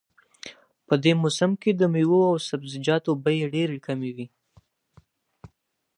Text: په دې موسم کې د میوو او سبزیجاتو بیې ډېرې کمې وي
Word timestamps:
په 0.87 0.93
دې 1.03 1.13
موسم 1.21 1.51
کې 1.61 1.71
د 1.75 1.81
میوو 1.93 2.21
او 2.31 2.35
سبزیجاتو 2.49 3.11
بیې 3.23 3.43
ډېرې 3.53 3.77
کمې 3.85 4.11
وي 4.15 4.27